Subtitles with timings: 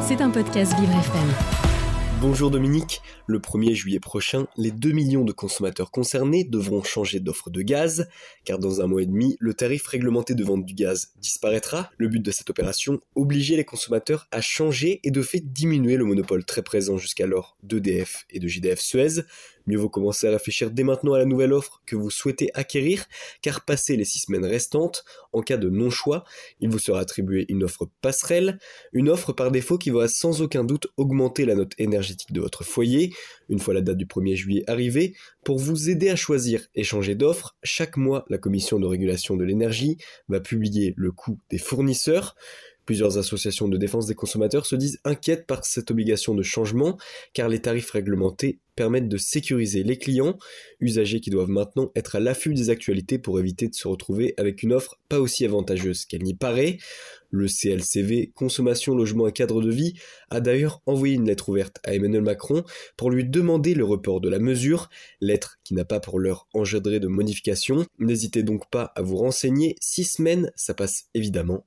[0.00, 1.28] C'est un podcast Vivre FM.
[2.20, 7.50] Bonjour Dominique, le 1er juillet prochain, les 2 millions de consommateurs concernés devront changer d'offre
[7.50, 8.08] de gaz,
[8.44, 11.90] car dans un mois et demi, le tarif réglementé de vente du gaz disparaîtra.
[11.98, 16.06] Le but de cette opération, obliger les consommateurs à changer et de fait diminuer le
[16.06, 19.22] monopole très présent jusqu'alors d'EDF et de JDF Suez.
[19.68, 23.04] Mieux vaut commencer à réfléchir dès maintenant à la nouvelle offre que vous souhaitez acquérir,
[23.42, 25.04] car passé les 6 semaines restantes,
[25.34, 26.24] en cas de non-choix,
[26.60, 28.58] il vous sera attribué une offre passerelle,
[28.94, 32.64] une offre par défaut qui va sans aucun doute augmenter la note énergétique de votre
[32.64, 33.12] foyer,
[33.50, 37.14] une fois la date du 1er juillet arrivée, pour vous aider à choisir et changer
[37.14, 42.36] d'offre, chaque mois la Commission de régulation de l'énergie va publier le coût des fournisseurs.
[42.88, 46.96] Plusieurs associations de défense des consommateurs se disent inquiètes par cette obligation de changement,
[47.34, 50.38] car les tarifs réglementés permettent de sécuriser les clients,
[50.80, 54.62] usagers qui doivent maintenant être à l'affût des actualités pour éviter de se retrouver avec
[54.62, 56.78] une offre pas aussi avantageuse qu'elle n'y paraît.
[57.28, 59.92] Le CLCV, Consommation, Logement et Cadre de Vie,
[60.30, 62.64] a d'ailleurs envoyé une lettre ouverte à Emmanuel Macron
[62.96, 64.88] pour lui demander le report de la mesure,
[65.20, 67.84] lettre qui n'a pas pour l'heure engendré de modification.
[67.98, 71.66] N'hésitez donc pas à vous renseigner, six semaines, ça passe évidemment